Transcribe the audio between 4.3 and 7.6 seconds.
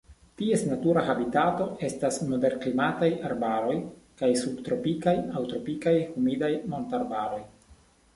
subtropikaj aŭ tropikaj humidaj montararbaroj.